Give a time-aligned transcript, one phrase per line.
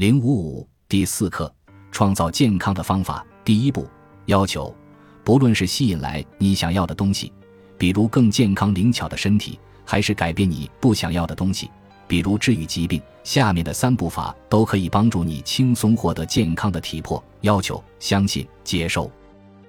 [0.00, 1.54] 零五五第四课：
[1.92, 3.22] 创造健康的方法。
[3.44, 3.86] 第一步，
[4.24, 4.74] 要求，
[5.22, 7.30] 不论是吸引来你想要的东西，
[7.76, 11.70] 比如更健康灵巧的身体，还是改变你不想要的东西，
[12.08, 17.22] 比如治愈疾病，下面的三步法都可以帮助你轻松获得健康的体魄。
[17.42, 19.10] 要求，相信，接受。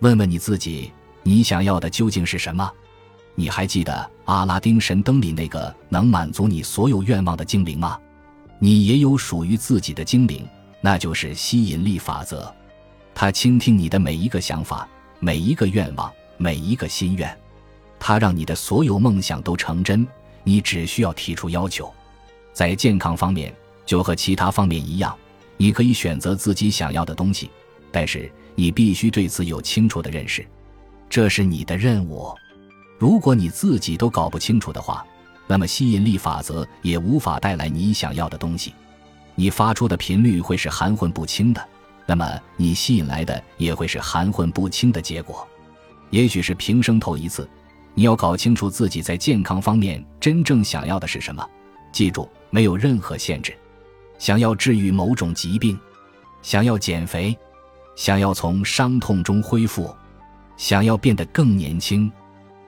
[0.00, 0.90] 问问你自己，
[1.22, 2.68] 你想要的究竟是什么？
[3.36, 7.96] 你还记得阿拉丁神灯里那个能满足你所有愿望的精灵吗？
[8.58, 10.46] 你也有属于自己的精灵，
[10.80, 12.52] 那就是吸引力法则。
[13.14, 14.88] 它倾听你的每一个想法、
[15.20, 17.36] 每一个愿望、每一个心愿，
[17.98, 20.06] 它让你的所有梦想都成真。
[20.44, 21.92] 你只需要提出要求。
[22.52, 23.54] 在健康方面，
[23.84, 25.16] 就和其他方面一样，
[25.56, 27.50] 你可以选择自己想要的东西，
[27.90, 30.46] 但是你必须对此有清楚的认识。
[31.10, 32.32] 这是你的任务。
[32.98, 35.04] 如果你自己都搞不清楚的话，
[35.46, 38.74] 那么吸引力法则也无法带来你想要的东西，
[39.34, 41.68] 你发出的频率会是含混不清的，
[42.04, 45.46] 那么你吸引来的也会是含混不清的结果。
[46.10, 47.48] 也许是平生头一次，
[47.94, 51.46] 你要搞清楚自己在健康方面真正想要的是什么。
[51.92, 53.56] 记住，没有任何限制。
[54.18, 55.78] 想要治愈某种疾病，
[56.42, 57.36] 想要减肥，
[57.94, 59.94] 想要从伤痛中恢复，
[60.56, 62.10] 想要变得更年轻。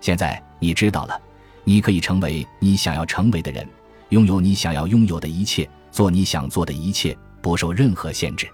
[0.00, 1.20] 现在你知道了。
[1.64, 3.66] 你可以成为你想要成为的人，
[4.10, 8.48] 拥有你想要拥有的一切，做你想做的一切，不受任何限制。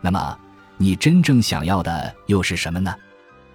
[0.00, 0.38] 那么，
[0.76, 2.94] 你真正想要的又是什么呢？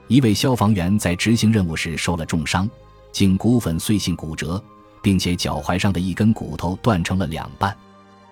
[0.07, 2.69] 一位消防员在执行任务时受了重伤，
[3.11, 4.61] 颈骨粉碎性骨折，
[5.01, 7.75] 并且脚踝上的一根骨头断成了两半。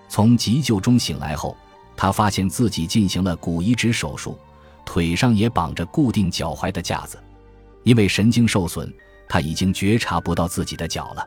[0.08, 1.56] 从急救中醒来后，
[1.96, 4.38] 他发现自己进行了骨移植手术，
[4.84, 7.22] 腿上也绑着固定脚踝的架子，
[7.82, 8.92] 因为神经受损。
[9.28, 11.26] 他已经觉察不到自己的脚了，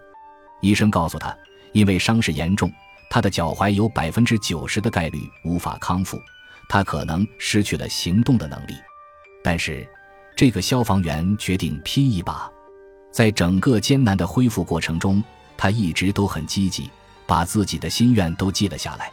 [0.62, 1.36] 医生告诉他，
[1.74, 2.72] 因为伤势严重，
[3.10, 6.20] 他的脚踝有百分之九十的概率无法康复，
[6.68, 8.74] 他可能失去了行动的能力。
[9.44, 9.88] 但是，
[10.36, 12.50] 这个消防员决定拼一把，
[13.12, 15.24] 在整个艰难的恢复过程中，
[15.58, 16.90] 他一直都很积极，
[17.26, 19.12] 把自己的心愿都记了下来。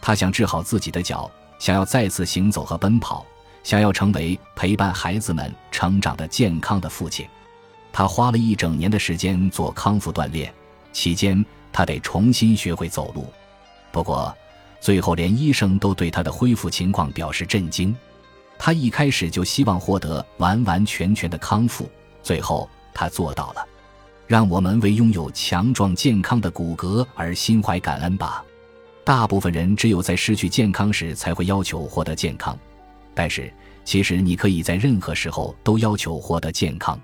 [0.00, 3.26] 他想治好自己的脚，想要再次行走和奔跑，
[3.62, 7.26] 想要成为陪伴孩子们成长的健康的父亲。
[7.92, 10.52] 他花了一整年的时间做康复锻炼，
[10.92, 13.26] 期间他得重新学会走路。
[13.90, 14.36] 不过，
[14.80, 17.94] 最后连医生都对他的恢复情况表示震惊。
[18.58, 21.88] 他一开始就希望获得完完全全的康复，
[22.22, 23.66] 最后他做到了。
[24.26, 28.44] 让我们为拥有强壮健康的骨骼而心怀感恩吧。
[29.02, 32.56] 大部分人只有在失去健康时才会要求获得健康，
[33.14, 33.50] 但是
[33.84, 37.00] 其实你可以在任何时候都要求获得健康。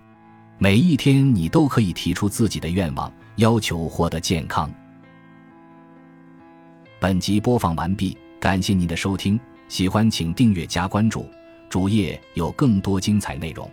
[0.57, 4.71] 每一天，你都可以提出自己的愿望，要求获得健康。
[7.01, 9.39] 本集播放完毕，感谢您的收听，
[9.69, 11.29] 喜欢请订阅加关注，
[11.69, 13.69] 主页有更多精彩内容。